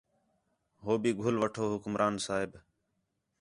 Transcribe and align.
ہو 0.83 0.91
بھی 1.01 1.11
گھل 1.21 1.35
وٹھو 1.41 1.63
حکمران 1.73 2.13
صاحب 2.25 2.49